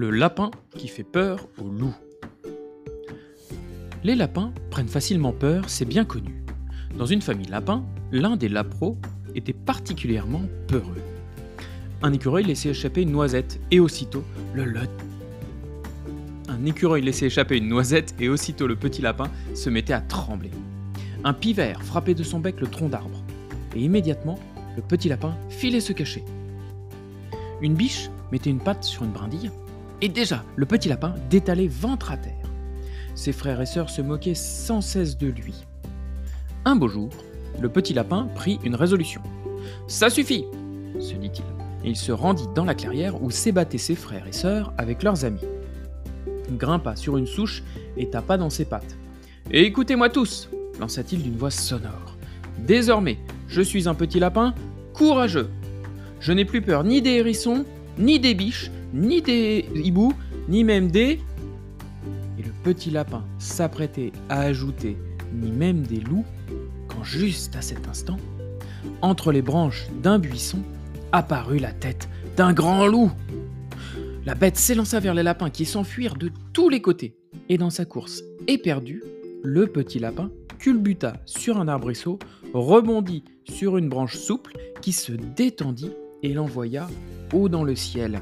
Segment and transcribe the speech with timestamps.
[0.00, 1.94] Le lapin qui fait peur au loup.
[4.02, 6.42] Les lapins prennent facilement peur, c'est bien connu.
[6.96, 8.96] Dans une famille lapin, l'un des lapros
[9.34, 11.02] était particulièrement peureux.
[12.00, 14.24] Un écureuil laissait échapper une noisette et aussitôt
[14.54, 14.88] le lot.
[16.48, 20.50] Un écureuil laissait échapper une noisette et aussitôt le petit lapin se mettait à trembler.
[21.24, 23.22] Un pivert frappait de son bec le tronc d'arbre
[23.76, 24.38] et immédiatement
[24.76, 26.24] le petit lapin filait se cacher.
[27.60, 29.50] Une biche mettait une patte sur une brindille
[30.02, 32.34] et déjà le petit lapin détalait ventre à terre.
[33.14, 35.54] Ses frères et sœurs se moquaient sans cesse de lui.
[36.64, 37.10] Un beau jour,
[37.60, 39.22] le petit lapin prit une résolution.
[39.86, 40.44] Ça suffit
[40.98, 41.44] se dit-il,
[41.84, 45.24] et il se rendit dans la clairière où s'ébattaient ses frères et sœurs avec leurs
[45.24, 45.40] amis.
[46.48, 47.62] Il grimpa sur une souche
[47.96, 48.96] et tapa dans ses pattes.
[49.50, 50.48] Écoutez-moi tous
[50.78, 52.16] lança-t-il d'une voix sonore.
[52.58, 54.54] Désormais, je suis un petit lapin
[54.94, 55.50] courageux.
[56.20, 57.64] Je n'ai plus peur ni des hérissons,
[57.98, 60.12] ni des biches, ni des hiboux,
[60.48, 61.20] ni même des
[62.62, 64.96] petit lapin s'apprêtait à ajouter
[65.32, 66.24] ni même des loups,
[66.88, 68.18] quand juste à cet instant,
[69.02, 70.58] entre les branches d'un buisson,
[71.12, 73.10] apparut la tête d'un grand loup.
[74.26, 77.16] La bête s'élança vers les lapins qui s'enfuirent de tous les côtés,
[77.48, 79.02] et dans sa course éperdue,
[79.42, 82.18] le petit lapin culbuta sur un arbrisseau,
[82.52, 84.52] rebondit sur une branche souple
[84.82, 86.88] qui se détendit et l'envoya
[87.32, 88.20] haut dans le ciel.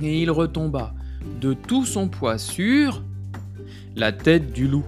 [0.00, 0.94] Et il retomba
[1.40, 3.02] de tout son poids sur
[3.94, 4.84] la tête du loup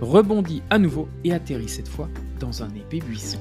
[0.00, 2.08] rebondit à nouveau et atterrit cette fois
[2.40, 3.38] dans un épais buisson.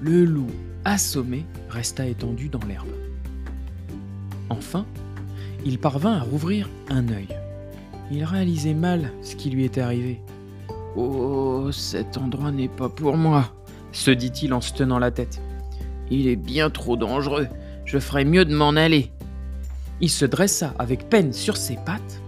[0.00, 0.50] Le loup,
[0.84, 2.88] assommé, resta étendu dans l'herbe.
[4.48, 4.86] Enfin,
[5.64, 7.28] il parvint à rouvrir un œil.
[8.10, 10.20] Il réalisait mal ce qui lui était arrivé.
[10.96, 13.52] Oh, cet endroit n'est pas pour moi,
[13.92, 15.40] se dit-il en se tenant la tête.
[16.10, 17.48] Il est bien trop dangereux,
[17.88, 19.10] je ferais mieux de m'en aller.
[20.02, 22.20] Il se dressa avec peine sur ses pattes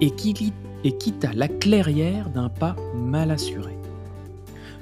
[0.00, 3.72] et, quitta la clairière d'un pas mal assuré.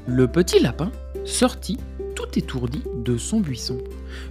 [0.07, 0.91] Le petit lapin
[1.25, 1.79] sortit
[2.17, 3.79] tout étourdi de son buisson.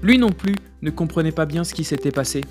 [0.01, 2.41] Lui non plus ne comprenait pas bien ce qui s'était passé.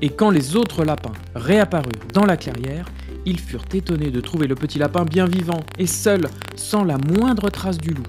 [0.00, 2.86] Et quand les autres lapins réapparurent dans la clairière,
[3.28, 7.50] ils furent étonnés de trouver le petit lapin bien vivant et seul, sans la moindre
[7.50, 8.06] trace du loup.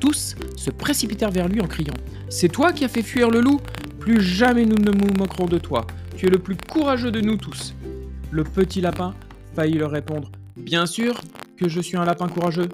[0.00, 1.94] Tous se précipitèrent vers lui en criant
[2.32, 3.60] c'est toi qui as fait fuir le loup
[3.98, 5.84] Plus jamais nous ne nous moquerons de toi.
[6.16, 7.74] Tu es le plus courageux de nous tous.
[8.30, 9.14] Le petit lapin
[9.56, 11.20] faillit leur répondre Bien sûr
[11.56, 12.68] que je suis un lapin courageux.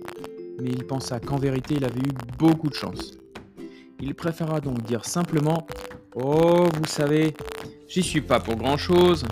[0.60, 3.16] Mais il pensa qu'en vérité il avait eu beaucoup de chance.
[3.99, 5.66] Il préféra donc dire simplement
[6.15, 7.34] Oh, vous savez,
[7.88, 9.25] j'y suis pas pour grand chose.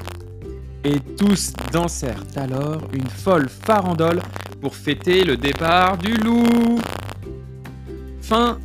[0.85, 4.21] Et tous dansèrent alors une folle farandole
[4.61, 6.79] pour fêter le départ du loup.
[8.21, 8.59] Fin